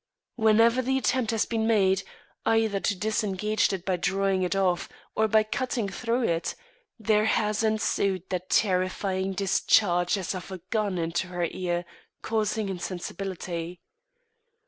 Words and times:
Whenever 0.35 0.81
the 0.81 0.97
attempt 0.97 1.29
has 1.29 1.45
been 1.45 1.67
made, 1.67 2.01
either 2.43 2.79
to 2.79 2.95
disengage 2.95 3.71
it 3.71 3.85
by 3.85 3.95
drawing 3.95 4.41
it 4.41 4.55
off 4.55 4.89
or 5.15 5.27
by 5.27 5.43
cutting 5.43 5.87
through 5.87 6.23
it, 6.23 6.55
there 6.97 7.25
has 7.25 7.61
ensued 7.63 8.27
that 8.29 8.49
terrifying 8.49 9.31
discharge 9.33 10.17
as 10.17 10.33
of 10.33 10.49
a 10.49 10.57
gun 10.71 10.97
into 10.97 11.27
her 11.27 11.47
ear, 11.51 11.85
causing 12.23 12.67
insensibility. 12.67 13.79